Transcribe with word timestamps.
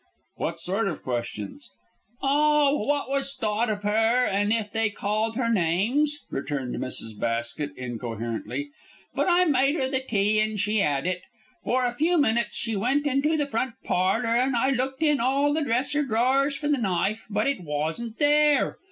"What 0.37 0.59
sort 0.59 0.87
of 0.87 1.03
questions?" 1.03 1.69
"Oh, 2.23 2.83
what 2.87 3.07
was 3.07 3.35
thought 3.35 3.69
of 3.69 3.83
her, 3.83 4.25
and 4.25 4.51
if 4.51 4.71
they 4.71 4.89
called 4.89 5.35
her 5.35 5.47
names," 5.47 6.25
returned 6.31 6.75
Mrs. 6.75 7.15
Basket, 7.19 7.69
incoherently. 7.77 8.71
"But 9.13 9.27
I 9.29 9.45
made 9.45 9.75
'er 9.75 9.87
the 9.87 9.99
tea 9.99 10.39
and 10.39 10.59
she 10.59 10.81
'ad 10.81 11.05
it. 11.05 11.21
For 11.63 11.85
a 11.85 11.93
few 11.93 12.17
minutes 12.17 12.55
she 12.55 12.75
went 12.75 13.05
into 13.05 13.37
the 13.37 13.45
front 13.45 13.75
parlour, 13.83 14.35
and 14.35 14.55
I 14.55 14.71
looked 14.71 15.03
in 15.03 15.19
all 15.19 15.53
the 15.53 15.61
dresser 15.63 16.01
drawers 16.01 16.55
for 16.57 16.67
the 16.67 16.79
knife, 16.79 17.27
but 17.29 17.45
it 17.45 17.61
wasn't 17.61 18.17
there. 18.17 18.79